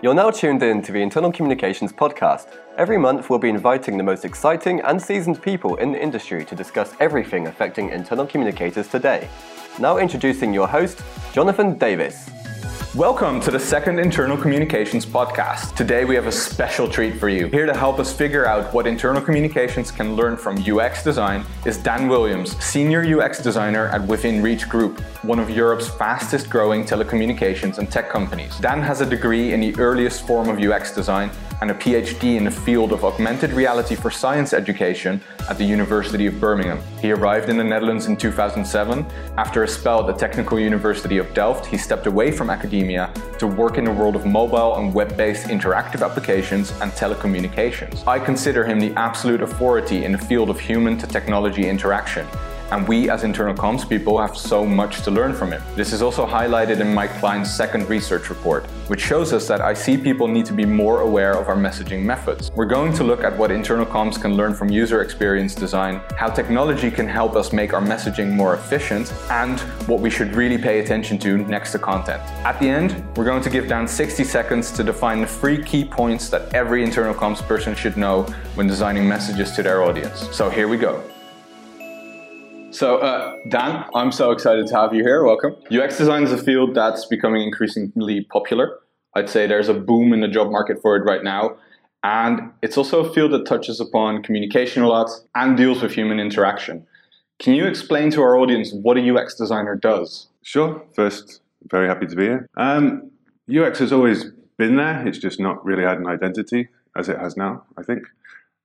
[0.00, 2.56] You're now tuned in to the Internal Communications Podcast.
[2.76, 6.54] Every month, we'll be inviting the most exciting and seasoned people in the industry to
[6.54, 9.28] discuss everything affecting internal communicators today.
[9.80, 11.02] Now, introducing your host,
[11.32, 12.30] Jonathan Davis.
[12.94, 15.76] Welcome to the second Internal Communications podcast.
[15.76, 17.46] Today we have a special treat for you.
[17.48, 21.76] Here to help us figure out what internal communications can learn from UX design is
[21.76, 27.76] Dan Williams, Senior UX Designer at Within Reach Group, one of Europe's fastest growing telecommunications
[27.76, 28.56] and tech companies.
[28.56, 32.44] Dan has a degree in the earliest form of UX design and a PhD in
[32.44, 36.80] the field of augmented reality for science education at the University of Birmingham.
[37.00, 39.06] He arrived in the Netherlands in 2007.
[39.36, 43.46] After a spell at the Technical University of Delft, he stepped away from academia to
[43.46, 48.06] work in the world of mobile and web based interactive applications and telecommunications.
[48.06, 52.26] I consider him the absolute authority in the field of human to technology interaction
[52.70, 55.62] and we as internal comms people have so much to learn from him.
[55.74, 60.02] This is also highlighted in Mike Klein's second research report, which shows us that IC
[60.02, 62.50] people need to be more aware of our messaging methods.
[62.54, 66.28] We're going to look at what internal comms can learn from user experience design, how
[66.28, 70.80] technology can help us make our messaging more efficient, and what we should really pay
[70.80, 72.22] attention to next to content.
[72.44, 75.84] At the end, we're going to give Dan 60 seconds to define the three key
[75.84, 78.22] points that every internal comms person should know
[78.54, 80.28] when designing messages to their audience.
[80.36, 81.02] So here we go.
[82.70, 85.24] So, uh, Dan, I'm so excited to have you here.
[85.24, 85.56] Welcome.
[85.72, 88.78] UX design is a field that's becoming increasingly popular.
[89.14, 91.56] I'd say there's a boom in the job market for it right now.
[92.02, 96.20] And it's also a field that touches upon communication a lot and deals with human
[96.20, 96.86] interaction.
[97.38, 100.28] Can you explain to our audience what a UX designer does?
[100.42, 100.82] Sure.
[100.94, 102.48] First, very happy to be here.
[102.56, 103.10] Um,
[103.50, 104.26] UX has always
[104.58, 108.02] been there, it's just not really had an identity as it has now, I think.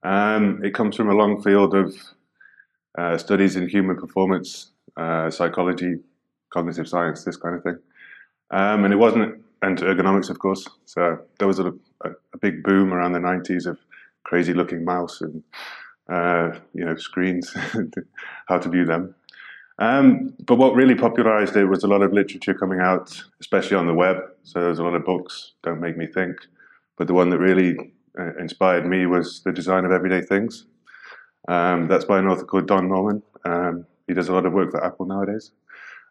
[0.03, 1.95] Um, it comes from a long field of
[2.97, 5.95] uh, studies in human performance, uh, psychology,
[6.51, 7.77] cognitive science, this kind of thing.
[8.51, 10.67] Um, and it wasn't, and ergonomics, of course.
[10.85, 13.79] So there was a, a, a big boom around the 90s of
[14.23, 15.43] crazy looking mouse and,
[16.11, 17.55] uh, you know, screens,
[18.47, 19.15] how to view them.
[19.79, 23.87] Um, but what really popularized it was a lot of literature coming out, especially on
[23.87, 24.17] the web.
[24.43, 26.37] So there's a lot of books, Don't Make Me Think.
[26.95, 27.75] But the one that really
[28.19, 30.65] uh, inspired me was The Design of Everyday Things
[31.47, 33.21] um, that's by an author called Don Norman.
[33.45, 35.51] Um, he does a lot of work for Apple nowadays.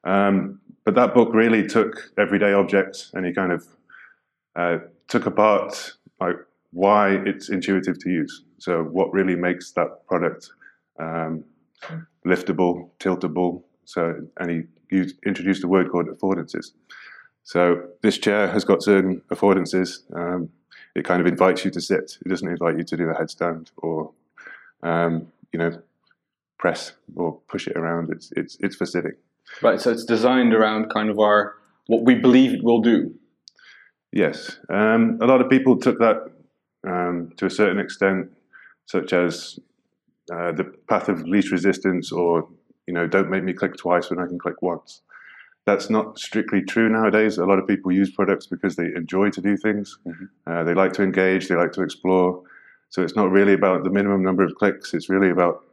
[0.04, 3.66] Um, but that book really took everyday objects and he kind of
[4.56, 4.78] uh,
[5.08, 6.36] took apart like
[6.72, 8.44] why it's intuitive to use.
[8.58, 10.50] So what really makes that product
[10.98, 11.44] um,
[12.26, 13.62] liftable, tiltable.
[13.84, 14.62] So and he
[14.96, 16.72] used, introduced a word called affordances.
[17.44, 20.02] So this chair has got certain affordances.
[20.14, 20.50] Um,
[20.94, 22.18] it kind of invites you to sit.
[22.24, 24.12] It doesn't invite you to do a headstand or
[24.82, 25.80] um, you know,
[26.58, 28.10] press or push it around.
[28.10, 29.18] It's it's it's specific.
[29.62, 29.80] Right.
[29.80, 31.54] So it's designed around kind of our
[31.86, 33.14] what we believe it will do.
[34.12, 34.58] Yes.
[34.68, 36.30] Um, a lot of people took that
[36.86, 38.30] um, to a certain extent,
[38.86, 39.58] such as
[40.32, 42.48] uh, the path of least resistance, or
[42.86, 45.02] you know, don't make me click twice when I can click once.
[45.64, 47.38] That's not strictly true nowadays.
[47.38, 49.98] A lot of people use products because they enjoy to do things.
[50.06, 50.24] Mm-hmm.
[50.46, 51.48] Uh, they like to engage.
[51.48, 52.42] They like to explore.
[52.92, 54.92] So it's not really about the minimum number of clicks.
[54.92, 55.64] It's really about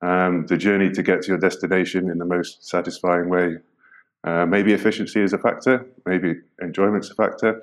[0.00, 3.58] um, the journey to get to your destination in the most satisfying way.
[4.24, 7.62] Uh, maybe efficiency is a factor, maybe enjoyment's a factor,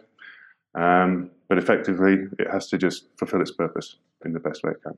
[0.75, 3.95] um, but effectively it has to just fulfill its purpose
[4.25, 4.95] in the best way it can.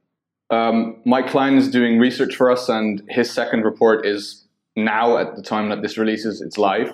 [0.49, 4.43] Um, Mike Klein is doing research for us, and his second report is
[4.75, 6.93] now at the time that this releases, it's live.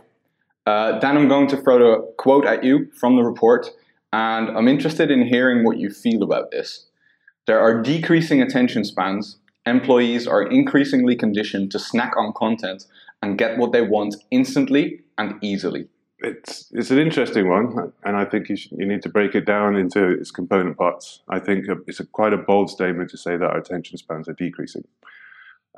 [0.68, 3.72] Uh, Dan, I'm going to throw a quote at you from the report,
[4.14, 6.86] and I'm interested in hearing what you feel about this.
[7.48, 9.38] There are decreasing attention spans.
[9.66, 12.86] Employees are increasingly conditioned to snack on content
[13.22, 15.88] and get what they want instantly and easily.
[16.20, 19.46] It's it's an interesting one, and I think you, should, you need to break it
[19.46, 21.22] down into its component parts.
[21.28, 24.34] I think it's a, quite a bold statement to say that our attention spans are
[24.34, 24.84] decreasing.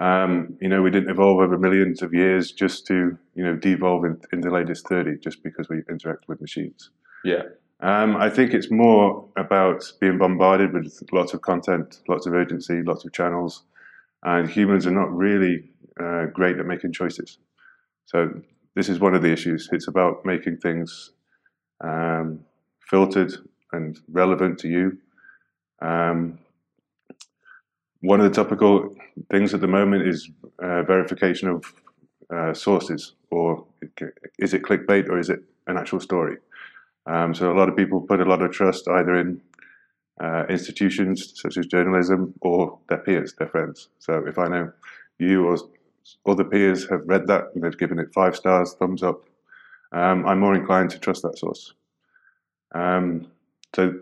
[0.01, 4.03] Um, you know, we didn't evolve over millions of years just to you know devolve
[4.03, 6.89] in, in the latest thirty just because we interact with machines.
[7.23, 7.43] Yeah.
[7.83, 12.81] Um, I think it's more about being bombarded with lots of content, lots of urgency,
[12.81, 13.63] lots of channels,
[14.23, 15.69] and humans are not really
[15.99, 17.39] uh, great at making choices.
[18.05, 18.41] So
[18.75, 19.69] this is one of the issues.
[19.73, 21.11] It's about making things
[21.83, 22.39] um,
[22.89, 23.33] filtered
[23.73, 24.97] and relevant to you.
[25.81, 26.39] Um,
[27.99, 28.95] one of the topical
[29.29, 31.73] things at the moment is uh, verification of
[32.33, 33.65] uh, sources, or
[34.39, 36.37] is it clickbait or is it an actual story?
[37.05, 39.41] Um, so a lot of people put a lot of trust either in
[40.21, 43.89] uh, institutions such as journalism or their peers, their friends.
[43.99, 44.71] So if I know
[45.19, 45.57] you or
[46.25, 49.25] other peers have read that and they've given it five stars, thumbs up,
[49.91, 51.73] um, I'm more inclined to trust that source.
[52.73, 53.27] Um,
[53.75, 53.93] so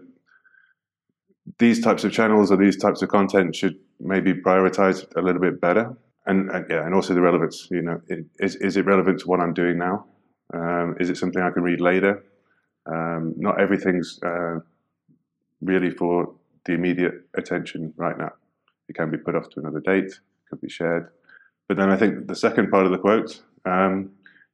[1.59, 5.59] these types of channels or these types of content should maybe prioritize a little bit
[5.59, 5.97] better.
[6.25, 7.67] And, and yeah, and also the relevance.
[7.71, 8.01] You know,
[8.39, 10.05] is is it relevant to what I'm doing now?
[10.53, 12.23] Um, is it something I can read later?
[12.85, 14.59] Um, not everything's uh,
[15.61, 16.33] really for
[16.65, 18.31] the immediate attention right now.
[18.89, 20.05] It can be put off to another date.
[20.05, 21.09] It could be shared.
[21.67, 24.11] But then I think the second part of the quote, um,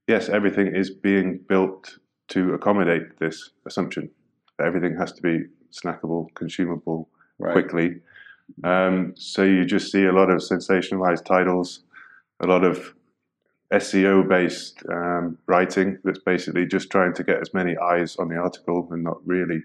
[0.08, 1.98] yes, everything is being built
[2.30, 4.10] to accommodate this assumption
[4.58, 7.10] that everything has to be snackable, consumable
[7.40, 7.54] right.
[7.54, 8.02] quickly.
[8.64, 11.84] Um, so you just see a lot of sensationalized titles,
[12.40, 12.94] a lot of
[13.74, 18.38] SEO based um, writing that's basically just trying to get as many eyes on the
[18.38, 19.62] article and not really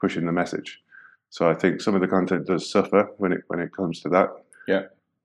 [0.00, 0.80] pushing the message.
[1.30, 4.08] So I think some of the content does suffer when it when it comes to
[4.10, 4.30] that.
[4.66, 4.82] Yeah.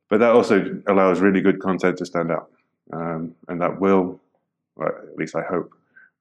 [0.09, 2.49] But that also allows really good content to stand out,
[2.91, 4.21] um, and that will,
[4.75, 5.71] well, at least I hope,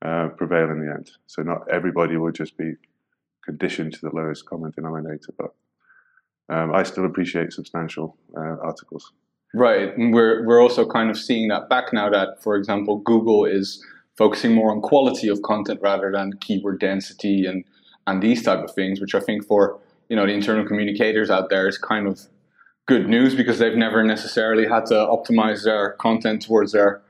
[0.03, 1.11] uh, prevail in the end.
[1.27, 2.75] So not everybody will just be
[3.45, 5.55] conditioned to the lowest common denominator, but
[6.49, 9.13] um, I still appreciate substantial uh, articles.
[9.55, 12.09] Right, and we're we're also kind of seeing that back now.
[12.09, 13.85] That, for example, Google is
[14.17, 17.65] focusing more on quality of content rather than keyword density and
[18.07, 19.79] and these type of things, which I think for
[20.09, 22.21] you know the internal communicators out there is kind of
[22.87, 27.03] good news because they've never necessarily had to optimize their content towards their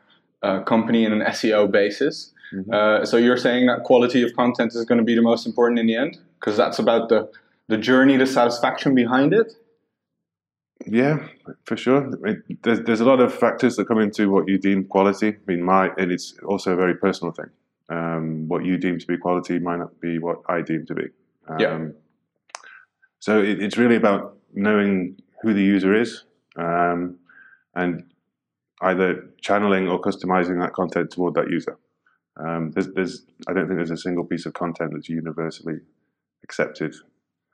[0.42, 2.32] uh, company in an SEO basis.
[2.52, 2.72] Mm-hmm.
[2.72, 5.78] Uh, so you're saying that quality of content is going to be the most important
[5.78, 7.30] in the end because that's about the
[7.68, 9.54] the journey, the satisfaction behind it.
[10.86, 11.26] Yeah,
[11.64, 12.10] for sure.
[12.26, 15.28] It, there's there's a lot of factors that come into what you deem quality.
[15.28, 17.50] I mean, my and it's also a very personal thing.
[17.88, 21.08] Um, what you deem to be quality might not be what I deem to be.
[21.48, 21.88] Um, yeah.
[23.20, 26.24] So it, it's really about knowing who the user is
[26.56, 27.18] um,
[27.74, 28.04] and
[28.80, 31.78] either channeling or customizing that content toward that user.
[32.36, 35.80] Um, there's, there's, I don't think there's a single piece of content that's universally
[36.42, 36.94] accepted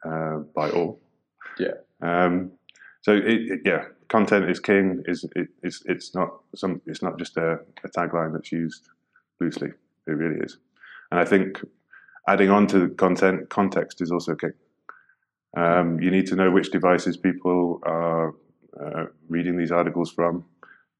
[0.05, 1.01] uh, by all.
[1.59, 1.75] Yeah.
[2.01, 2.53] Um,
[3.01, 5.03] so it, it, yeah, content is king.
[5.07, 6.81] Is it, it's it's not some.
[6.87, 8.89] It's not just a, a tagline that's used
[9.41, 9.71] loosely.
[10.07, 10.59] It really is.
[11.11, 11.61] And I think
[12.27, 14.53] adding on to content, context is also king.
[15.57, 18.35] Um, you need to know which devices people are
[18.79, 20.45] uh, reading these articles from.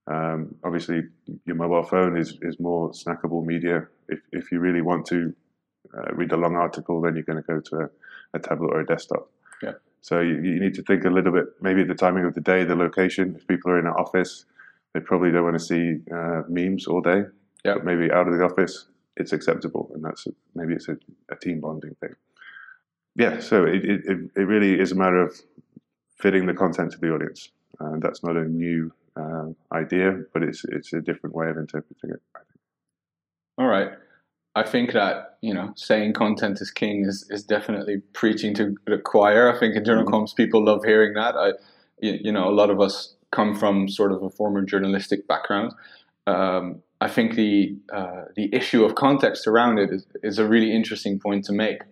[0.07, 1.03] Um, obviously,
[1.45, 3.87] your mobile phone is, is more snackable media.
[4.09, 5.35] If, if you really want to
[5.97, 7.91] uh, read a long article, then you're going to go to a,
[8.35, 9.31] a tablet or a desktop.
[9.63, 9.73] Yeah.
[10.01, 12.65] So you, you, need to think a little bit, maybe the timing of the day,
[12.65, 13.35] the location.
[13.37, 14.45] If people are in an office,
[14.95, 17.25] they probably don't want to see uh, memes all day.
[17.65, 17.75] Yeah.
[17.75, 18.87] But maybe out of the office,
[19.17, 20.97] it's acceptable, and that's a, maybe it's a,
[21.31, 22.15] a, team bonding thing.
[23.17, 25.37] Yeah, so it, it, it really is a matter of
[26.19, 27.51] fitting the content to the audience,
[27.81, 32.11] and that's not a new uh, idea, but it's it's a different way of interpreting
[32.11, 32.23] it.
[32.37, 32.61] I think.
[33.59, 33.91] All right.
[34.59, 38.99] I think that you know saying content is king is, is definitely preaching to the
[38.99, 39.55] choir.
[39.55, 40.15] I think internal mm-hmm.
[40.15, 41.37] comms people love hearing that.
[41.37, 41.49] I,
[42.01, 45.75] you, you, know, a lot of us come from sort of a former journalistic background,
[46.27, 50.75] um, I think the uh, the issue of context around it is, is, a really
[50.75, 51.83] interesting point to make.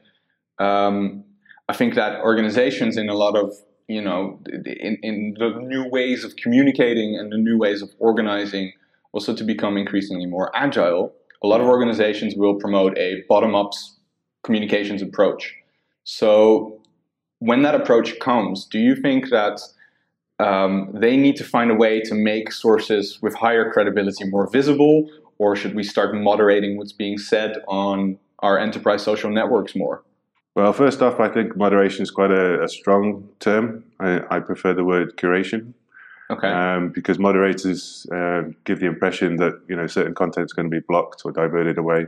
[0.59, 1.25] Um,
[1.69, 3.55] I think that organizations in a lot of
[3.87, 8.73] you know in, in the new ways of communicating and the new ways of organizing
[9.13, 11.15] also to become increasingly more agile
[11.47, 13.73] a lot of organizations will promote a bottom-up
[14.43, 15.55] communications approach
[16.05, 16.81] so
[17.39, 19.61] when that approach comes do you think that
[20.39, 25.09] um, they need to find a way to make sources with higher credibility more visible,
[25.39, 30.03] or should we start moderating what's being said on our enterprise social networks more?
[30.55, 33.85] Well, first off, I think moderation is quite a, a strong term.
[34.01, 35.75] I, I, prefer the word curation.
[36.31, 36.49] Okay.
[36.49, 40.75] Um, because moderators uh, give the impression that you know certain content is going to
[40.75, 42.07] be blocked or diverted away.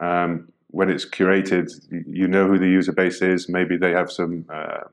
[0.00, 3.48] Um, when it's curated, you know who the user base is.
[3.48, 4.84] Maybe they have some uh,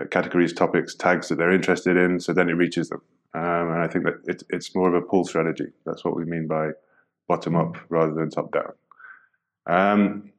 [0.00, 3.02] uh, categories, topics, tags that they're interested in, so then it reaches them.
[3.34, 5.66] Um, and I think that it, it's more of a pull strategy.
[5.84, 6.70] That's what we mean by
[7.28, 8.72] bottom up rather than top down.
[9.66, 10.32] Um,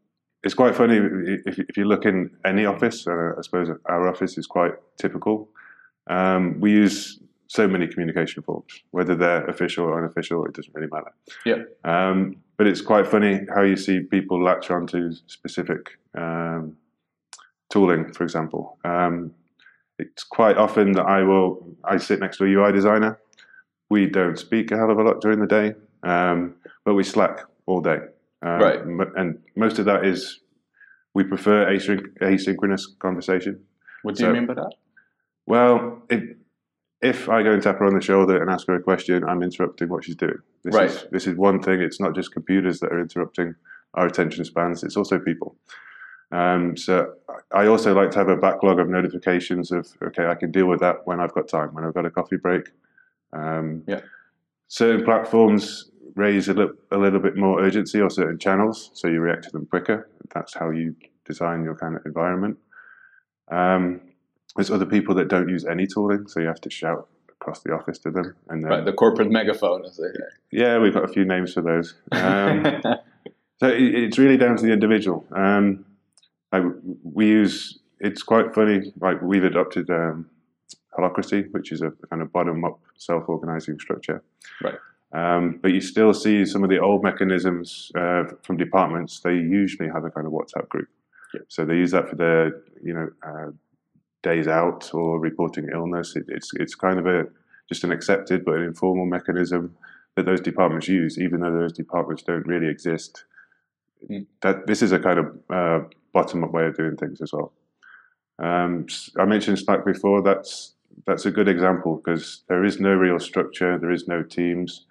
[0.43, 0.97] it's quite funny
[1.45, 5.49] if, if, you look in any office, uh, I suppose our office is quite typical.
[6.07, 10.89] Um, we use so many communication forms, whether they're official or unofficial, it doesn't really
[10.91, 11.13] matter.
[11.45, 11.63] Yeah.
[11.83, 16.77] Um, but it's quite funny how you see people latch onto specific um,
[17.69, 18.77] tooling, for example.
[18.83, 19.31] Um,
[19.99, 23.19] it's quite often that I will I sit next to a UI designer.
[23.89, 27.41] We don't speak a hell of a lot during the day, um, but we Slack
[27.65, 27.99] all day.
[28.41, 28.79] Um, right.
[29.15, 30.39] And most of that is
[31.13, 33.63] we prefer asynch- asynchronous conversation.
[34.03, 34.71] What do so, you mean by that?
[35.45, 36.37] Well, it,
[37.01, 39.43] if I go and tap her on the shoulder and ask her a question, I'm
[39.43, 40.39] interrupting what she's doing.
[40.63, 40.89] This right.
[40.89, 41.81] Is, this is one thing.
[41.81, 43.55] It's not just computers that are interrupting
[43.93, 44.83] our attention spans.
[44.83, 45.55] It's also people.
[46.31, 47.13] Um, so
[47.53, 50.79] I also like to have a backlog of notifications of okay, I can deal with
[50.79, 52.69] that when I've got time, when I've got a coffee break.
[53.31, 54.01] Um, Yeah.
[54.67, 59.19] Certain platforms raise a, li- a little bit more urgency or certain channels, so you
[59.19, 60.09] react to them quicker.
[60.33, 62.57] That's how you design your kind of environment.
[63.51, 64.01] Um,
[64.55, 67.73] there's other people that don't use any tooling, so you have to shout across the
[67.73, 68.35] office to them.
[68.49, 70.07] And then, Right, the corporate megaphone, as they
[70.51, 71.95] yeah, we've got a few names for those.
[72.11, 72.81] Um,
[73.59, 75.25] so it, it's really down to the individual.
[75.35, 75.85] Um,
[76.51, 76.61] I,
[77.03, 78.93] we use it's quite funny.
[78.99, 80.29] Like we've adopted um,
[80.97, 84.23] holacracy, which is a kind of bottom-up self-organizing structure.
[84.63, 84.75] Right.
[85.13, 89.21] Um, but you still see some of the old mechanisms uh, from departments.
[89.21, 90.89] They usually have a kind of WhatsApp group.
[91.33, 91.41] Yeah.
[91.47, 93.51] So they use that for their, you know, uh,
[94.31, 96.15] days out or reporting illness.
[96.19, 97.19] It, it's it's kind of a
[97.69, 99.75] just an accepted but an informal mechanism
[100.15, 103.25] that those departments use, even though those departments don't really exist.
[104.09, 104.25] Mm.
[104.41, 105.79] That this is a kind of uh,
[106.13, 107.51] bottom-up way of doing things as well.
[108.39, 110.21] Um, I mentioned Slack before.
[110.21, 110.73] That's
[111.07, 113.77] that's a good example because there is no real structure.
[113.77, 114.85] There is no teams.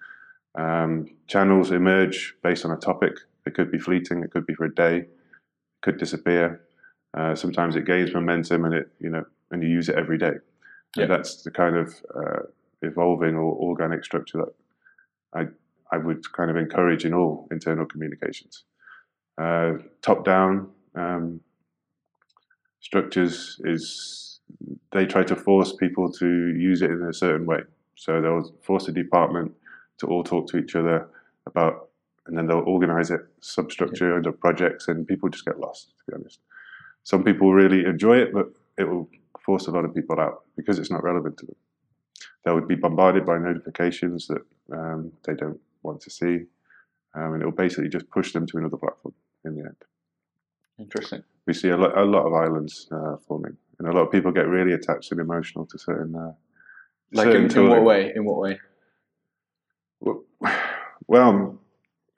[0.55, 0.91] Um,
[1.27, 3.13] channels emerge based on a topic.
[3.45, 4.23] It could be fleeting.
[4.23, 4.97] It could be for a day.
[4.97, 5.09] It
[5.81, 6.61] could disappear.
[7.15, 10.33] Uh, sometimes it gains momentum, and it you know, and you use it every day.
[10.95, 11.07] Yeah.
[11.07, 12.41] That's the kind of uh,
[12.81, 14.53] evolving or organic structure that
[15.33, 15.47] I
[15.95, 18.63] I would kind of encourage in all internal communications.
[19.37, 21.41] Uh, top down um,
[22.79, 24.39] structures is
[24.91, 27.61] they try to force people to use it in a certain way.
[27.95, 29.53] So they'll force a department
[29.99, 31.07] to all talk to each other
[31.45, 31.89] about,
[32.27, 35.93] and then they'll organize it substructure under projects, and people just get lost.
[35.97, 36.39] To be honest,
[37.05, 38.47] some people really enjoy it, but
[38.77, 39.07] it will
[39.39, 41.55] force a lot of people out because it's not relevant to them.
[42.43, 44.41] They would be bombarded by notifications that
[44.73, 46.45] um, they don't want to see,
[47.13, 49.13] um, and it will basically just push them to another platform
[49.45, 49.75] in the end
[50.79, 51.23] Interesting.
[51.45, 54.31] we see a lot, a lot of islands uh, forming, and a lot of people
[54.31, 56.15] get really attached and emotional to certain.
[56.15, 56.33] Uh,
[57.13, 58.13] Like certain in, in what way?
[58.15, 58.59] In what way?
[61.07, 61.59] Well,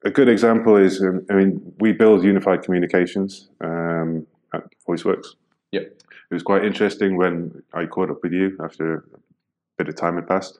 [0.05, 5.27] a good example is, um, I mean, we build unified communications um, at VoiceWorks.
[5.71, 5.83] Yep.
[6.29, 9.03] It was quite interesting when I caught up with you after a
[9.77, 10.59] bit of time had passed,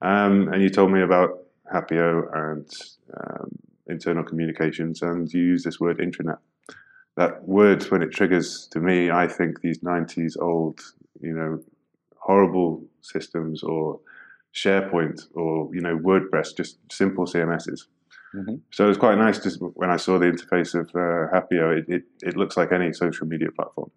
[0.00, 2.70] um, and you told me about Happeo and
[3.16, 3.50] um,
[3.86, 6.38] internal communications, and you use this word intranet.
[7.16, 10.80] That word, when it triggers to me, I think these '90s old,
[11.20, 11.62] you know,
[12.16, 14.00] horrible systems or
[14.54, 17.82] SharePoint or you know WordPress, just simple CMSs.
[18.34, 18.60] Mhm.
[18.70, 21.78] So it was quite nice to when I saw the interface of uh, Happeo.
[21.78, 23.90] It, it, it looks like any social media platform,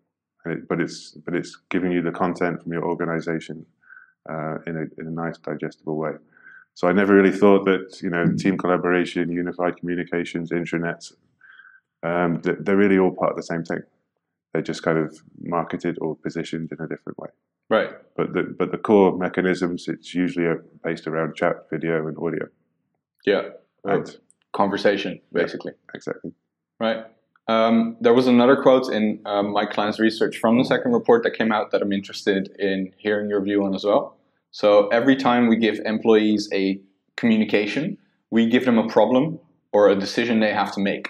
[0.44, 3.66] and it, but it's but it's giving you the content from your organization
[4.30, 6.12] uh, in a in a nice digestible way.
[6.74, 11.14] So I never really thought that you know team collaboration, unified communications, intranets,
[12.04, 13.84] um, they're really all part of the same thing.
[14.52, 17.30] They're just kind of marketed or positioned in a different way
[17.70, 17.90] Right.
[18.16, 22.48] but the but the core mechanisms it's usually uh, based around chat, video, and audio.
[23.26, 23.50] Yeah.
[23.84, 24.18] Or And
[24.56, 25.74] conversation, basically.
[25.94, 26.32] exactly.
[26.80, 27.06] Right.
[27.48, 31.32] Um, there was another quote in um, Mike Klein's research from the second report that
[31.38, 34.18] came out that I'm interested in hearing your view on as well.
[34.52, 36.80] So every time we give employees a
[37.18, 37.98] communication,
[38.32, 39.40] we give them a problem
[39.72, 41.10] or a decision they have to make.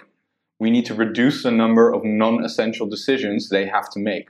[0.58, 4.28] We need to reduce the number of non-essential decisions they have to make.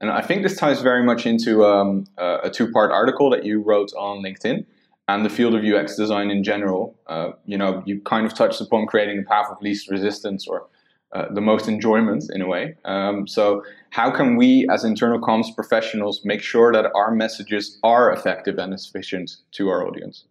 [0.00, 3.62] And I think this ties very much into um, a a two-part article that you
[3.62, 4.66] wrote on LinkedIn
[5.08, 6.96] and the field of UX design in general.
[7.06, 10.66] Uh, you know, you kind of touched upon creating the path of least resistance or
[11.12, 12.74] uh, the most enjoyment in a way.
[12.84, 18.12] Um, so, how can we, as internal comms professionals, make sure that our messages are
[18.12, 20.24] effective and efficient to our audience?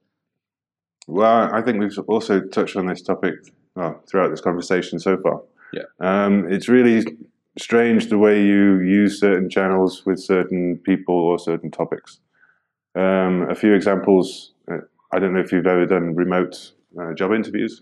[1.08, 3.36] Well, I think we've also touched on this topic
[4.08, 5.42] throughout this conversation so far.
[5.74, 5.84] Yeah.
[6.00, 7.06] Um, it's really
[7.58, 12.20] strange the way you use certain channels with certain people or certain topics.
[12.96, 14.52] Um, a few examples.
[14.72, 14.78] Uh,
[15.12, 17.82] I don't know if you've ever done remote uh, job interviews.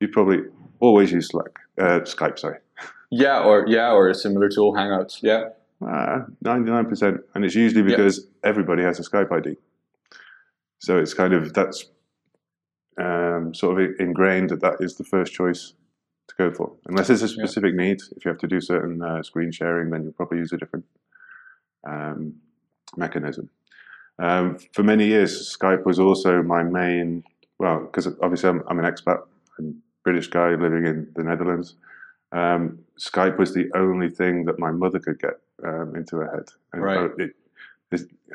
[0.00, 0.38] You probably
[0.80, 2.38] always use Slack, uh, Skype.
[2.38, 2.58] Sorry.
[3.10, 5.18] Yeah, or yeah, or a similar tool, Hangouts.
[5.22, 5.50] Yeah,
[5.82, 7.18] Uh, 99%.
[7.34, 7.96] And it's usually Yeah.
[7.96, 9.56] because everybody has a Skype ID.
[10.78, 11.86] So it's kind of, that's
[12.98, 15.74] um, sort of ingrained that that is the first choice
[16.28, 16.72] to go for.
[16.86, 17.32] Unless there's a Yeah.
[17.44, 20.52] specific need, if you have to do certain uh, screen sharing, then you'll probably use
[20.52, 20.84] a different
[21.86, 22.34] um,
[22.96, 23.48] mechanism.
[24.20, 27.24] Um, for many years, Skype was also my main,
[27.58, 29.22] well, because obviously I'm, I'm an expat,
[29.58, 29.72] I'm a
[30.04, 31.74] British guy living in the Netherlands.
[32.32, 36.48] Um, Skype was the only thing that my mother could get um, into her head.
[36.72, 37.10] And Right.
[37.10, 37.34] so It,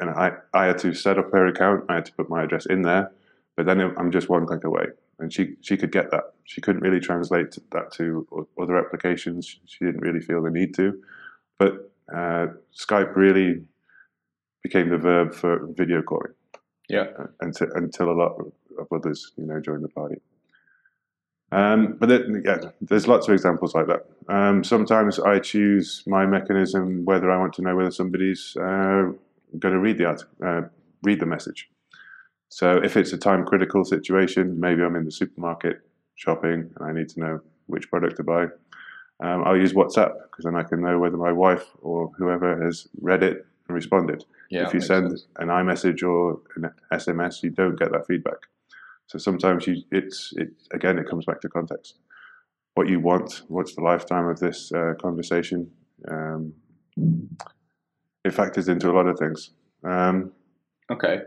[0.02, 1.86] and I, I had to set up her account.
[1.88, 3.12] I had to put my address in there.
[3.56, 4.88] but then I'm just one click away.
[5.18, 6.34] And she, she could get that.
[6.44, 8.28] She couldn't really translate that to
[8.62, 9.60] other applications.
[9.66, 11.02] She didn't really feel the need to.
[11.58, 13.64] But uh, Skype really
[14.66, 16.34] became the verb for video calling.
[16.90, 17.06] Yeah.
[17.20, 18.34] Uh, until, until a lot
[18.80, 20.16] of others, you know, joined the party.
[21.52, 24.02] Um, but it, yeah, there's lots of examples like that.
[24.28, 29.12] Um, sometimes I choose my mechanism whether I want to know whether somebody's uh,
[29.60, 30.62] going to read the art, uh,
[31.04, 31.70] read the message.
[32.50, 35.82] So if it's a time critical situation, maybe I'm in the supermarket
[36.16, 38.46] shopping and I need to know which product to buy.
[39.20, 42.88] Um, I'll use WhatsApp because then I can know whether my wife or whoever has
[43.00, 44.26] read it and responded.
[44.50, 45.28] Yeah, if you send sense.
[45.38, 48.38] an iMessage or an SMS, you don't get that feedback.
[49.08, 52.00] So sometimes you, it's it again, it comes back to context.
[52.74, 55.72] What you want, what's the lifetime of this uh, conversation?
[56.10, 56.54] Um,
[58.26, 59.52] it factors into a lot of things.
[59.84, 60.32] Um,
[60.92, 61.20] okay,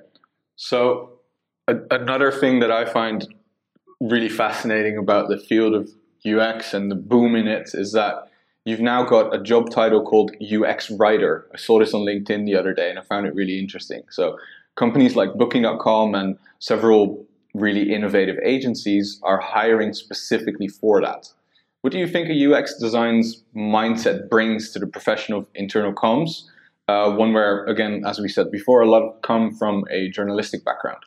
[0.56, 1.20] so
[1.68, 3.26] a, another thing that I find
[4.00, 5.90] really fascinating about the field of
[6.26, 8.30] UX and the boom in it is that
[8.68, 11.48] you've now got a job title called UX writer.
[11.54, 14.02] I saw this on LinkedIn the other day and I found it really interesting.
[14.10, 14.36] So
[14.76, 21.32] companies like Booking.com and several really innovative agencies are hiring specifically for that.
[21.80, 26.42] What do you think a UX design's mindset brings to the profession of internal comms?
[26.88, 30.98] Uh, one where, again, as we said before, a lot come from a journalistic background.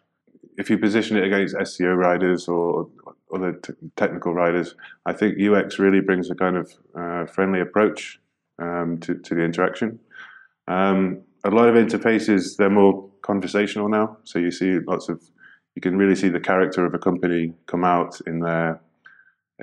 [0.57, 2.87] If you position it against SEO writers or
[3.33, 8.19] other t- technical writers, I think UX really brings a kind of uh, friendly approach
[8.59, 9.99] um, to, to the interaction.
[10.67, 14.17] Um, a lot of interfaces, they're more conversational now.
[14.23, 15.21] So you see lots of
[15.75, 18.81] you can really see the character of a company come out in their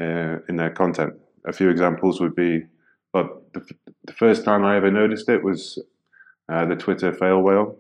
[0.01, 1.15] uh, in their content.
[1.47, 2.65] A few examples would be,
[3.13, 3.61] but the,
[4.05, 5.79] the first time I ever noticed it was
[6.49, 7.77] uh, the Twitter fail whale.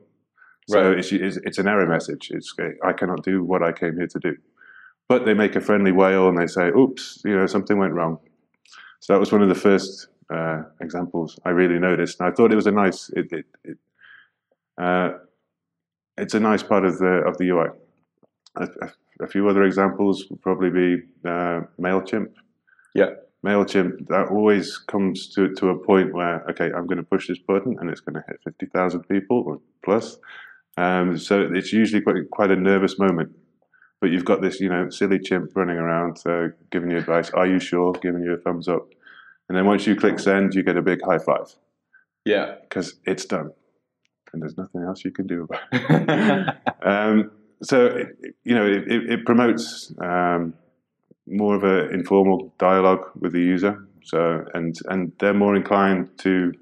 [0.68, 0.98] So right.
[0.98, 2.30] it's, it's, it's, an error message.
[2.30, 2.54] It's
[2.84, 4.36] I cannot do what I came here to do.
[5.08, 8.18] But they make a friendly whale and they say, "Oops, you know something went wrong."
[9.00, 12.52] So that was one of the first uh, examples I really noticed, and I thought
[12.52, 13.10] it was a nice.
[13.10, 13.78] It, it, it
[14.76, 15.10] uh,
[16.16, 17.68] it's a nice part of the of the UI
[18.58, 18.68] a,
[19.20, 22.32] a, few other examples would probably be uh, Mailchimp.
[22.94, 23.10] Yeah.
[23.44, 27.38] Mailchimp that always comes to to a point where okay, I'm going to push this
[27.38, 30.18] button and it's going to hit fifty thousand people or plus.
[30.76, 33.30] Um, so it's usually quite quite a nervous moment.
[34.00, 37.30] But you've got this, you know, silly chimp running around uh, giving you advice.
[37.30, 37.92] Are you sure?
[37.94, 38.88] Giving you a thumbs up,
[39.48, 41.54] and then once you click send, you get a big high five.
[42.24, 43.50] Yeah, because it's done,
[44.32, 46.56] and there's nothing else you can do about it.
[46.82, 47.32] um,
[47.62, 48.08] so it,
[48.44, 50.54] you know it, it promotes um,
[51.26, 53.84] more of an informal dialogue with the user.
[54.04, 56.52] So and and they're more inclined to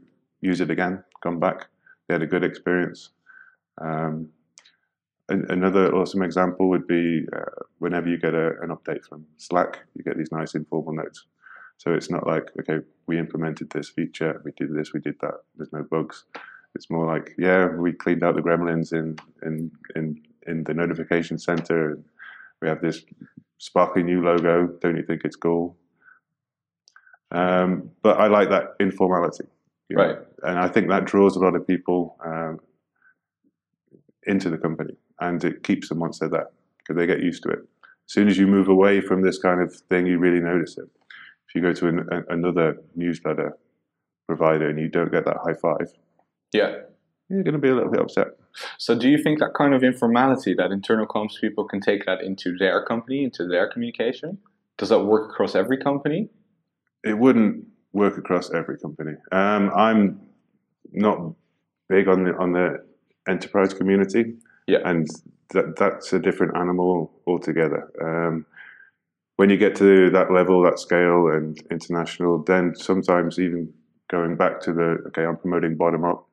[0.40, 1.66] use it again, come back.
[2.06, 3.10] They had a good experience.
[3.80, 4.30] Um,
[5.28, 10.04] another awesome example would be uh, whenever you get a, an update from Slack, you
[10.04, 11.26] get these nice informal notes.
[11.78, 15.34] So it's not like okay, we implemented this feature, we did this, we did that.
[15.56, 16.24] There's no bugs.
[16.74, 21.38] It's more like yeah, we cleaned out the gremlins in in in in the notification
[21.38, 21.98] center.
[22.62, 23.02] We have this
[23.58, 24.68] sparkly new logo.
[24.80, 25.76] Don't you think it's cool?
[27.30, 29.44] Um, but I like that informality,
[29.92, 30.16] right?
[30.16, 30.26] Know?
[30.44, 32.60] And I think that draws a lot of people um,
[34.26, 36.48] into the company, and it keeps them once they're there
[36.78, 37.60] because they get used to it.
[37.60, 40.88] As soon as you move away from this kind of thing, you really notice it.
[41.48, 43.56] If you go to an, a, another newsletter
[44.26, 45.92] provider and you don't get that high five,
[46.52, 46.76] yeah,
[47.28, 48.28] you're going to be a little bit upset.
[48.78, 52.22] So, do you think that kind of informality, that internal comms people can take that
[52.22, 54.38] into their company, into their communication?
[54.78, 56.28] Does that work across every company?
[57.04, 59.12] It wouldn't work across every company.
[59.32, 60.20] Um, I'm
[60.92, 61.34] not
[61.88, 62.84] big on the on the
[63.28, 64.34] enterprise community,
[64.66, 65.06] yeah, and
[65.50, 67.90] that that's a different animal altogether.
[68.02, 68.46] Um,
[69.36, 73.72] when you get to that level, that scale, and international, then sometimes even
[74.10, 76.26] going back to the okay, I'm promoting bottom up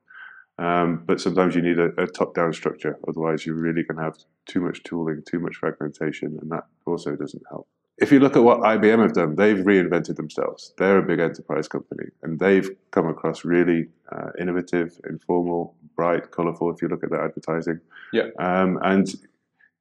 [0.58, 2.98] um, but sometimes you need a, a top-down structure.
[3.08, 4.16] Otherwise, you're really going to have
[4.46, 7.68] too much tooling, too much fragmentation, and that also doesn't help.
[7.98, 10.72] If you look at what IBM have done, they've reinvented themselves.
[10.78, 16.72] They're a big enterprise company, and they've come across really uh, innovative, informal, bright, colorful.
[16.72, 17.80] If you look at their advertising,
[18.12, 19.12] yeah, um, and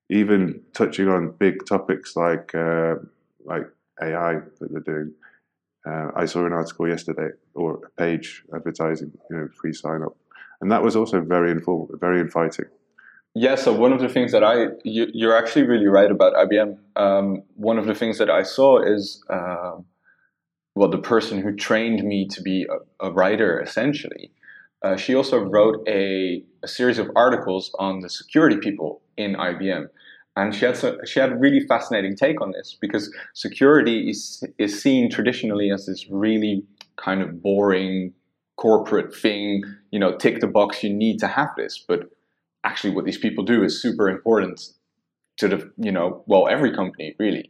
[0.10, 2.96] even touching on big topics like uh,
[3.46, 3.68] like
[4.02, 5.14] AI that they're doing.
[5.86, 10.16] Uh, I saw an article yesterday or a page advertising, you know, free sign up
[10.64, 12.66] and that was also very informal, very inviting.
[13.36, 16.78] Yeah, so one of the things that I, you, are actually really right about IBM.
[16.96, 19.74] Um, one of the things that I saw is, uh,
[20.74, 24.32] well, the person who trained me to be a, a writer, essentially,
[24.84, 29.88] uh, she also wrote a, a, series of articles on the security people in IBM.
[30.36, 34.44] and she had so, she had a really fascinating take on this because security is
[34.58, 36.64] is seen traditionally as this really
[36.98, 38.14] kind of boring
[38.58, 39.64] corporate thing.
[39.92, 40.84] You know, tick the box.
[40.84, 42.10] You need to have this, but
[42.64, 44.74] actually, what these people do is super important
[45.38, 47.50] to the you know well every company really.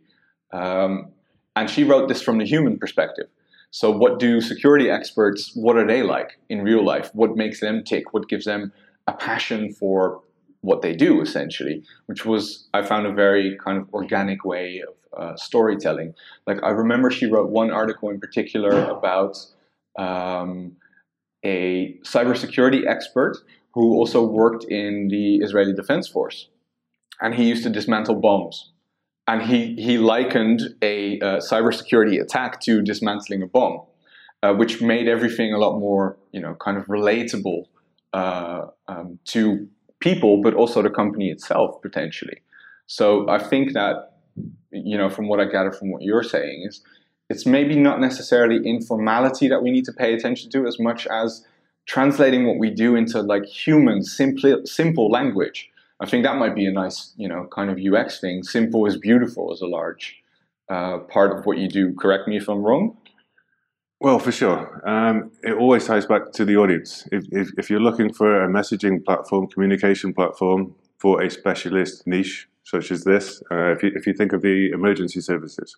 [0.51, 1.09] Um,
[1.55, 3.27] and she wrote this from the human perspective.
[3.73, 5.51] So, what do security experts?
[5.55, 7.09] What are they like in real life?
[7.13, 8.13] What makes them tick?
[8.13, 8.71] What gives them
[9.07, 10.21] a passion for
[10.61, 14.93] what they do essentially, which was I found a very kind of organic way of
[15.19, 16.13] uh, storytelling.
[16.45, 19.37] Like I remember she wrote one article in particular about
[19.97, 20.77] um,
[21.43, 23.37] a cybersecurity expert
[23.73, 26.47] who also worked in the Israeli Defense Force,
[27.21, 28.71] and he used to dismantle bombs.
[29.27, 33.81] And he, he likened a uh, cybersecurity attack to dismantling a bomb,
[34.41, 37.63] uh, which made everything a lot more, you know, kind of relatable
[38.11, 39.67] uh, um, to
[39.99, 42.41] people, but also the company itself potentially.
[42.87, 44.11] So I think that
[44.71, 46.81] you know from what I gather from what you're saying is
[47.29, 51.45] it's maybe not necessarily informality that we need to pay attention to as much as
[51.85, 55.69] translating what we do into like human simple simple language.
[56.03, 58.43] I think that might be a nice you know kind of UX thing.
[58.43, 60.17] Simple is beautiful is a large
[60.69, 61.93] uh, part of what you do.
[61.95, 62.97] Correct me if I'm wrong.
[63.99, 64.81] Well, for sure.
[64.85, 67.07] Um, it always ties back to the audience.
[67.13, 72.49] If, if, if, you're looking for a messaging platform, communication platform for a specialist niche
[72.63, 75.77] such as this, uh, if, you, if you think of the emergency services,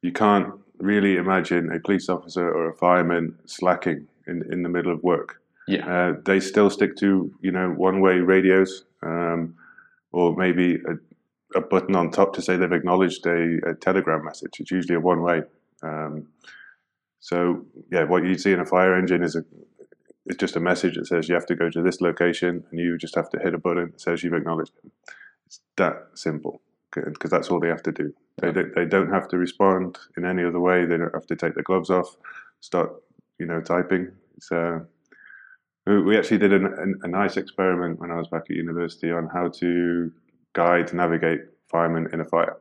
[0.00, 4.92] you can't really imagine a police officer or a fireman slacking in, in the middle
[4.92, 5.39] of work.
[5.70, 5.86] Yeah.
[5.86, 9.54] Uh, they still stick to, you know, one-way radios um,
[10.12, 14.58] or maybe a, a, button on top to say they've acknowledged a, a telegram message.
[14.58, 15.42] It's usually a one-way.
[15.82, 16.28] Um,
[17.20, 19.44] so yeah, what you see in a fire engine is a
[20.26, 22.96] it's just a message that says you have to go to this location, and you
[22.98, 24.92] just have to hit a button that says you've acknowledged it.
[25.46, 26.60] It's that simple
[26.92, 28.12] because that's all they have to do.
[28.38, 30.84] They don't, they don't have to respond in any other way.
[30.84, 32.16] They don't have to take their gloves off,
[32.60, 32.92] start
[33.38, 34.12] you know typing.
[34.36, 34.80] It's uh,
[35.86, 39.28] we actually did a, a, a nice experiment when I was back at university on
[39.32, 40.12] how to
[40.52, 42.56] guide, navigate firemen in a fire.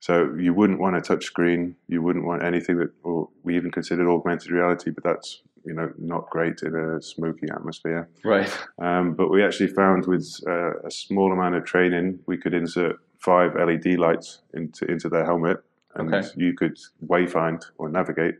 [0.00, 1.74] So you wouldn't want a touch screen.
[1.88, 5.92] You wouldn't want anything that, or we even considered augmented reality, but that's you know
[5.98, 8.08] not great in a smoky atmosphere.
[8.24, 8.50] Right.
[8.80, 12.96] Um, but we actually found with uh, a small amount of training, we could insert
[13.18, 15.58] five LED lights into into their helmet,
[15.96, 16.28] and okay.
[16.36, 18.36] you could wayfind or navigate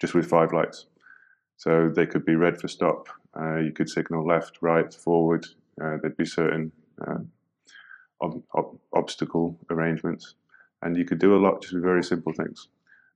[0.00, 0.86] just with five lights.
[1.56, 3.08] So they could be red for stop.
[3.38, 5.46] Uh, you could signal left, right, forward.
[5.80, 6.72] Uh, there'd be certain
[7.06, 7.18] uh,
[8.20, 10.34] ob- ob- obstacle arrangements
[10.84, 12.68] and you could do a lot just with very simple things.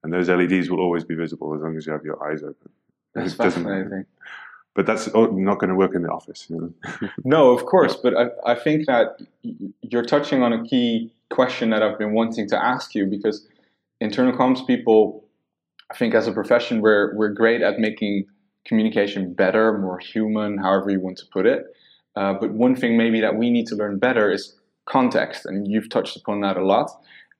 [0.02, 2.70] And those LEDs will always be visible as long as you have your eyes open.
[3.14, 4.06] That's fascinating.
[4.74, 6.46] But that's not going to work in the office.
[6.48, 7.08] You know?
[7.24, 7.96] no, of course.
[7.96, 9.20] But I, I think that
[9.82, 13.46] you're touching on a key question that I've been wanting to ask you because
[14.00, 15.24] internal comms people,
[15.90, 18.26] I think as a profession, we're, we're great at making
[18.66, 21.64] communication better, more human, however you want to put it.
[22.16, 25.88] Uh, but one thing maybe that we need to learn better is context, and you've
[25.88, 26.90] touched upon that a lot.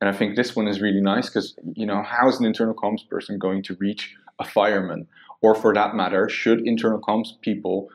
[0.00, 2.74] And I think this one is really nice because, you know, how is an internal
[2.74, 5.08] comms person going to reach a fireman?
[5.42, 7.88] Or for that matter, should internal comms people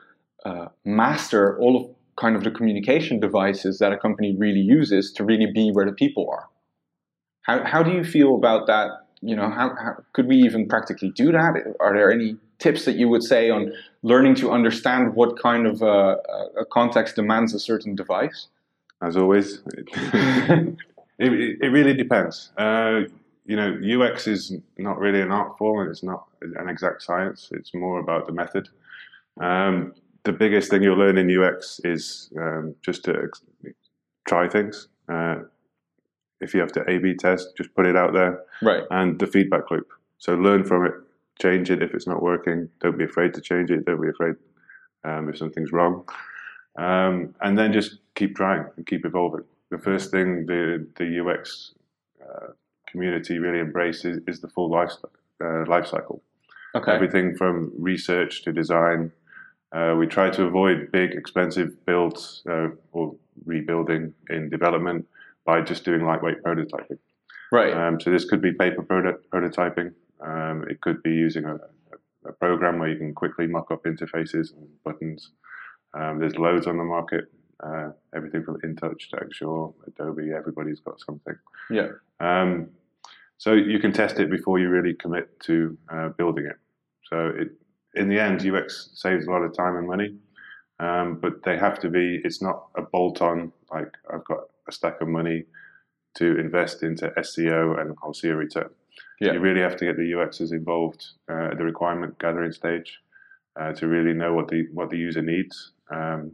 [0.44, 5.24] uh, master all of kind of the communication devices that a company really uses to
[5.24, 6.48] really be where the people are?
[7.42, 8.90] How, how do you feel about that?
[9.24, 11.54] You know, how, how could we even practically do that?
[11.80, 15.82] Are there any tips that you would say on learning to understand what kind of
[15.82, 16.16] uh,
[16.58, 18.48] a context demands a certain device?
[19.02, 19.60] As always,
[21.18, 22.50] It, it really depends.
[22.56, 23.02] Uh,
[23.46, 27.50] you know, UX is not really an art form and it's not an exact science.
[27.52, 28.68] It's more about the method.
[29.40, 33.30] Um, the biggest thing you'll learn in UX is um, just to
[34.26, 34.88] try things.
[35.08, 35.42] Uh,
[36.44, 38.42] if you have to A/B test, just put it out there.
[38.62, 38.84] Right.
[38.90, 39.88] And the feedback loop.
[40.18, 40.92] So learn from it.
[41.40, 42.68] Change it if it's not working.
[42.80, 43.84] Don't be afraid to change it.
[43.84, 44.36] Don't be afraid
[45.02, 46.08] um, if something's wrong.
[46.76, 51.74] Um, and then just keep trying and keep evolving the first thing the the UX
[52.22, 52.48] uh,
[52.86, 54.92] community really embraces is the full life
[55.42, 56.22] uh, life cycle.
[56.74, 56.92] Okay.
[56.92, 59.12] Everything from research to design.
[59.72, 65.06] Uh, we try to avoid big, expensive builds uh, or rebuilding in development
[65.44, 66.98] by just doing lightweight prototyping.
[67.52, 67.72] Right.
[67.72, 69.92] Um, so this could be paper prototyping.
[70.20, 71.54] Um, it could be using a,
[72.26, 75.30] a, program where you can quickly mock up interfaces and buttons.
[75.92, 77.26] Um, there's loads on the market.
[77.62, 81.34] Uh, everything from InTouch to Axure, Adobe, everybody's got something.
[81.70, 81.88] Yeah.
[82.20, 82.70] Um,
[83.38, 86.56] so you can test it before you really commit to uh, building it.
[87.10, 87.48] So it,
[87.94, 90.16] in the end, UX saves a lot of time and money,
[90.80, 92.20] um, but they have to be.
[92.24, 95.44] It's not a bolt-on like I've got a stack of money
[96.16, 98.70] to invest into SEO and I'll see a return.
[99.20, 99.32] Yeah.
[99.32, 103.00] You really have to get the UXers involved uh, at the requirement gathering stage
[103.58, 105.72] uh, to really know what the what the user needs.
[105.90, 106.32] Um,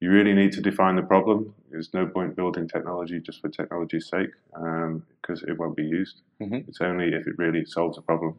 [0.00, 1.54] you really need to define the problem.
[1.70, 6.22] There's no point building technology just for technology's sake because um, it won't be used.
[6.40, 6.66] Mhm.
[6.68, 8.36] It's only if it really solves a problem.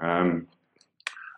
[0.00, 0.48] Um,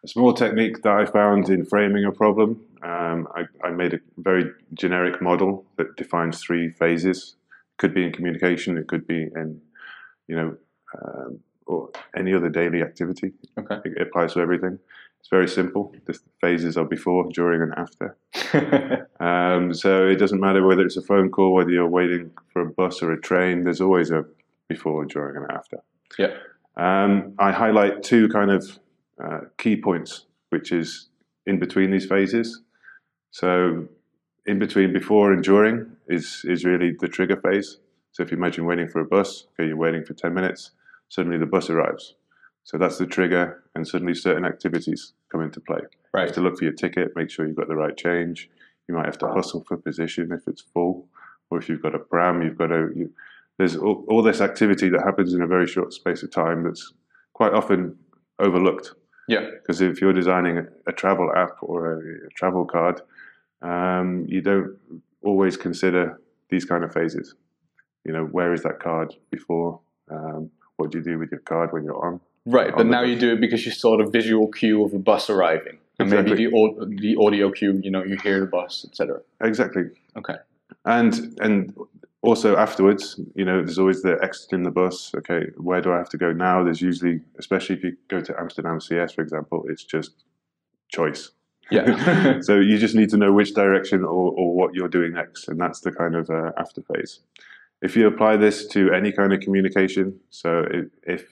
[0.02, 4.00] a small technique that I found in framing a problem, um, I, I made a
[4.18, 7.36] very generic model that defines three phases.
[7.74, 9.60] It Could be in communication, it could be in,
[10.28, 10.56] you know,
[11.02, 13.32] um, or any other daily activity.
[13.58, 13.76] Okay.
[13.84, 14.78] It applies to everything.
[15.20, 15.94] It's very simple.
[16.06, 18.16] The phases are before, during, and after.
[19.20, 22.70] Um, so it doesn't matter whether it's a phone call, whether you're waiting for a
[22.70, 23.64] bus or a train.
[23.64, 24.24] There's always a
[24.66, 25.76] before, during, and after.
[26.18, 26.38] yeah.
[26.78, 28.78] Um, I highlight two kind of
[29.22, 31.10] uh, key points, which is
[31.46, 32.62] in between these phases.
[33.30, 33.86] So,
[34.46, 37.78] in between before and during is is really the trigger phase.
[38.12, 40.72] So, if you imagine waiting for a bus, okay, you're waiting for ten minutes,
[41.08, 42.14] suddenly the bus arrives.
[42.64, 45.80] So that's the trigger, and suddenly certain activities come into play.
[45.80, 46.26] You Right.
[46.26, 48.50] have to look for your ticket, make sure you've got the right change.
[48.86, 51.08] You might have to hustle for position if it's full,
[51.50, 52.90] or if you've got a pram, you've got to.
[52.94, 53.10] You,
[53.58, 56.92] there's all, all this activity that happens in a very short space of time that's
[57.32, 57.96] quite often
[58.38, 58.92] overlooked.
[59.28, 59.48] Yeah.
[59.50, 63.00] Because if you're designing a, a travel app or a, a travel card,
[63.62, 64.76] um, you don't
[65.22, 67.34] always consider these kind of phases.
[68.04, 69.80] You know, where is that card before?
[70.10, 72.20] Um, what do you do with your card when you're on?
[72.46, 74.94] Right, but on the now you do it because you saw the visual cue of
[74.94, 77.78] a bus arriving, and maybe the the audio cue.
[77.82, 79.20] You know, you hear the bus, etc.
[79.42, 79.90] Exactly.
[80.16, 80.36] Okay.
[80.86, 81.74] And and
[82.22, 85.12] also afterwards, you know, there's always the exit in the bus.
[85.14, 86.64] Okay, where do I have to go now?
[86.64, 90.24] There's usually, especially if you go to Amsterdam CS, for example, it's just
[90.88, 91.30] choice.
[91.70, 92.40] Yeah.
[92.40, 95.60] so you just need to know which direction or, or what you're doing next, and
[95.60, 97.20] that's the kind of uh, after phase.
[97.82, 101.26] If you apply this to any kind of communication, so if, if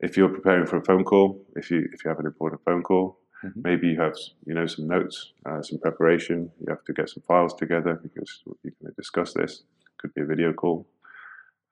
[0.00, 2.82] if you're preparing for a phone call, if you if you have an important phone
[2.82, 3.64] call, Mhm.
[3.64, 4.14] maybe you have
[4.46, 6.50] you know some notes, uh, some preparation.
[6.60, 9.62] You have to get some files together because you're going to discuss this.
[9.98, 10.86] Could be a video call,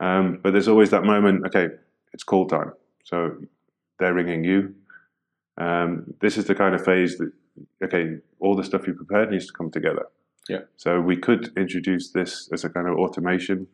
[0.01, 1.45] um, but there's always that moment.
[1.47, 1.69] Okay,
[2.15, 2.73] it's call time,
[3.05, 3.37] so
[3.99, 4.75] they're ringing you.
[5.59, 7.33] Um, this is the kind of phase that
[7.83, 10.07] okay, all the stuff you prepared needs to come together.
[10.49, 10.61] Yeah.
[10.77, 13.67] So we could introduce this as a kind of automation.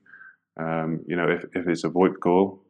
[0.59, 2.63] Um, you know, if, if it's a VoIP call,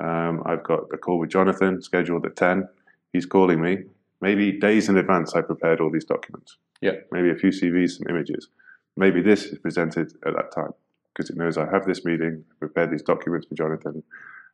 [0.00, 2.68] um, I've got a call with Jonathan scheduled at 10.
[3.12, 3.84] He's calling me.
[4.20, 6.56] Maybe days in advance, I prepared all these documents.
[6.80, 6.92] Yeah.
[7.10, 8.48] Maybe a few CVs, some images.
[8.96, 10.72] Maybe this is presented at that time
[11.12, 14.02] because it knows I have this meeting, I prepared these documents for Jonathan.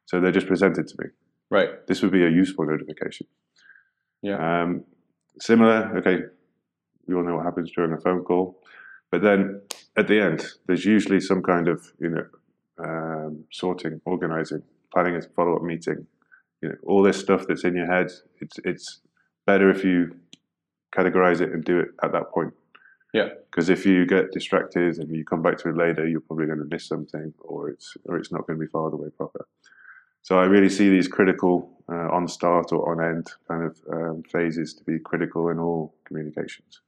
[0.06, 1.06] So they're just presented to me.
[1.50, 1.86] right.
[1.86, 3.26] This would be a useful notification.
[4.26, 4.62] Yeah.
[4.62, 4.84] Um,
[5.38, 6.24] similar, okay,
[7.06, 8.60] we all know what happens during a phone call.
[9.12, 9.60] But then
[9.96, 12.26] at the end, there's usually some kind of, you know,
[12.82, 14.62] um, sorting, organizing,
[14.92, 16.06] planning a follow-up meeting.
[16.60, 18.10] You know, all this stuff that's in your head.
[18.40, 19.00] It's it's
[19.46, 20.16] better if you
[20.92, 22.52] categorize it and do it at that point.
[23.14, 23.28] Yeah.
[23.48, 26.58] Because if you get distracted and you come back to it later, you're probably going
[26.58, 29.46] to miss something, or it's or it's not going to be filed away proper.
[30.26, 34.24] So I really see these critical uh, on start or on end kind of um,
[34.24, 36.80] phases to be critical in all communications.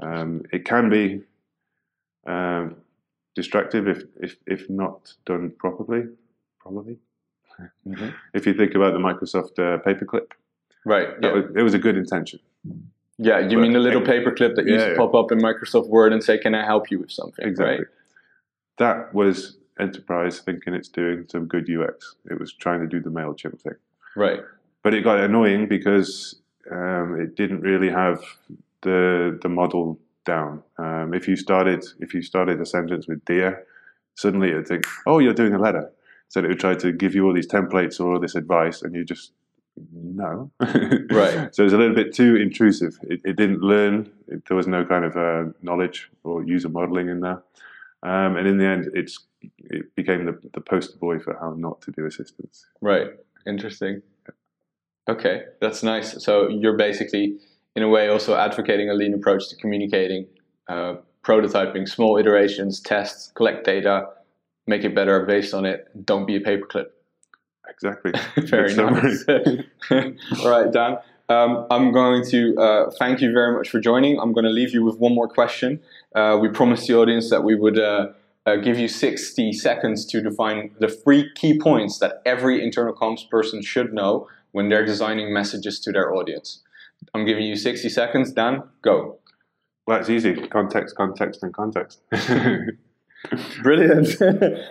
[0.00, 1.22] Um, it can be
[2.26, 2.76] um,
[3.34, 6.02] distractive if, if if not done properly.
[6.60, 6.98] Probably.
[7.88, 8.12] Mhm.
[8.34, 10.28] If you think about the Microsoft uh, paperclip,
[10.84, 11.08] Right.
[11.22, 11.32] Yeah.
[11.32, 12.38] was, it was a good intention.
[13.16, 13.38] Yeah.
[13.38, 16.12] You But- mean the little paperclip that used Yeah, to pop up in Microsoft Word
[16.12, 17.78] and say, "Can I help you with something?" Exactly.
[17.78, 17.86] Right.
[18.76, 22.16] That was enterprise thinking it's doing some good UX.
[22.30, 23.74] It was trying to do the Mailchimp thing.
[24.14, 24.40] Right.
[24.82, 28.20] but it got annoying because um, it didn't really have
[28.82, 30.62] the the model down.
[30.78, 33.64] Um, if you started if you started a sentence with dear,
[34.14, 35.90] suddenly it'd think, oh, you're doing a letter.
[36.28, 38.94] So it would try to give you all these templates or all this advice, and
[38.94, 39.32] you just
[39.92, 40.50] no.
[40.60, 41.54] Right.
[41.54, 42.98] So it was a little bit too intrusive.
[43.02, 44.10] It, it didn't learn.
[44.28, 47.42] It, there was no kind of uh, knowledge or user modeling in there.
[48.02, 49.26] Um, and in the end, it's
[49.58, 52.66] it became the, the poster boy for how not to do assistance.
[52.80, 53.08] Right.
[53.46, 54.02] Interesting.
[55.08, 56.22] Okay, that's nice.
[56.24, 57.38] So you're basically,
[57.74, 60.26] in a way, also advocating a lean approach to communicating,
[60.68, 64.08] uh, prototyping, small iterations, tests, collect data,
[64.66, 65.88] make it better based on it.
[66.06, 66.86] Don't be a paperclip.
[67.68, 68.12] Exactly.
[68.48, 69.24] Very nice.
[70.40, 70.98] All right, Dan.
[71.28, 74.20] Um, I'm going to uh, thank you very much for joining.
[74.20, 75.80] I'm going to leave you with one more question.
[76.14, 77.78] Uh, we promised the audience that we would
[78.46, 83.28] uh, give you 60 seconds to define the three key points that every internal comms
[83.28, 86.62] person should know when they're designing messages to their audience.
[87.14, 88.32] I'm giving you 60 seconds.
[88.32, 89.18] Dan, go.
[89.86, 90.34] Well, it's easy.
[90.34, 92.00] Context, context, and context.
[93.62, 94.20] Brilliant.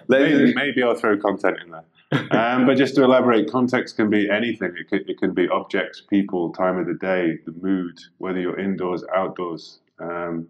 [0.08, 1.86] maybe, maybe I'll throw content in there.
[2.32, 4.74] Um, but just to elaborate, context can be anything.
[4.78, 8.60] It can, it can be objects, people, time of the day, the mood, whether you're
[8.60, 9.80] indoors, outdoors.
[10.00, 10.48] Um,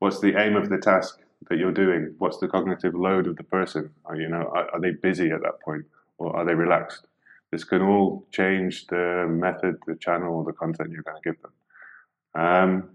[0.00, 2.14] what's the aim of the task that you're doing?
[2.18, 3.90] What's the cognitive load of the person?
[4.04, 5.84] Are, you know, are, are they busy at that point,
[6.18, 7.06] or are they relaxed?
[7.50, 11.52] This can all change the method, the channel, the content you're going to give them.
[12.34, 12.90] Um,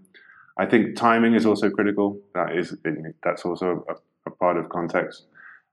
[0.56, 2.20] I think timing is also critical.
[2.34, 2.76] That is
[3.22, 3.94] that's also a,
[4.26, 5.26] a part of context.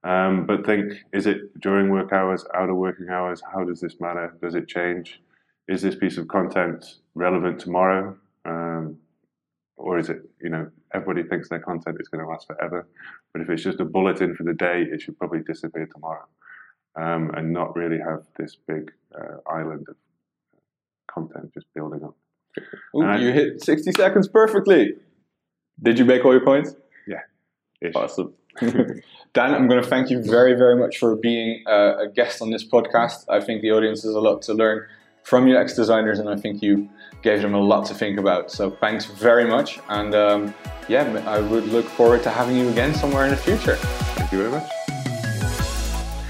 [0.04, 3.42] Um, but think: is it during work hours, out of working hours?
[3.54, 4.36] How does this matter?
[4.42, 5.22] Does it change?
[5.68, 8.98] Is this piece of content relevant tomorrow, um,
[9.82, 12.88] or is it you know everybody thinks their content is going to last forever?
[13.34, 16.26] But if it's just a bulletin for the day, it should probably disappear tomorrow,
[16.96, 19.96] um, and not really have this big uh, island of
[21.14, 22.16] content just building up.
[22.96, 24.94] Ooh, you hit 60 seconds perfectly.
[25.82, 26.76] Did you make all your points?
[27.08, 27.22] Yeah.
[27.82, 27.96] Ish.
[27.96, 28.34] Awesome.
[28.60, 32.52] Dan, I'm going to thank you very, very much for being uh, a guest on
[32.52, 33.24] this podcast.
[33.30, 34.86] I think the audience has a lot to learn
[35.24, 36.90] from UX designers, and I think you
[37.22, 38.52] gave them a lot to think about.
[38.52, 39.80] So thanks very much.
[39.90, 40.54] And um,
[40.88, 43.76] yeah, I would look forward to having you again somewhere in the future.
[43.76, 44.70] Thank you very much.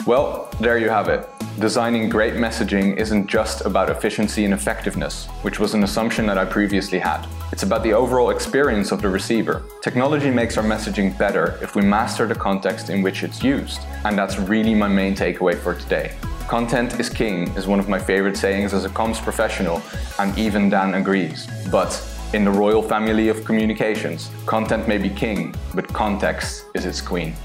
[0.06, 1.28] Well, there you have it.
[1.60, 6.46] Designing great messaging isn't just about efficiency and effectiveness, which was an assumption that I
[6.46, 7.28] previously had.
[7.52, 9.64] It's about the overall experience of the receiver.
[9.82, 13.82] Technology makes our messaging better if we master the context in which it's used.
[14.06, 16.14] And that's really my main takeaway for today.
[16.52, 19.82] Content is king is one of my favorite sayings as a comms professional,
[20.20, 21.48] and even Dan agrees.
[21.72, 21.98] But
[22.34, 27.36] in the royal family of communications, content may be king, but context is its queen.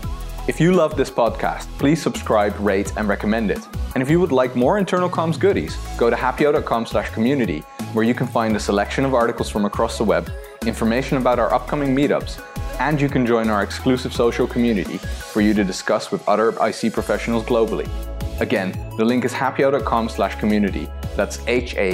[0.49, 3.61] If you love this podcast, please subscribe, rate, and recommend it.
[3.95, 7.61] And if you would like more internal comms goodies, go to happeo.com slash community,
[7.93, 10.29] where you can find a selection of articles from across the web,
[10.67, 12.43] information about our upcoming meetups,
[12.81, 16.93] and you can join our exclusive social community for you to discuss with other IC
[16.93, 17.89] professionals globally.
[18.41, 20.89] Again, the link is happeo.com slash community.
[21.17, 21.91] That's H-A-P-P-E-O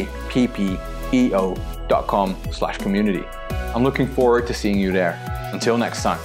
[1.89, 3.25] dot com slash community.
[3.75, 5.19] I'm looking forward to seeing you there.
[5.53, 6.19] Until next time.